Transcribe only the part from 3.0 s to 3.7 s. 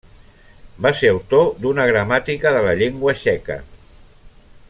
txeca.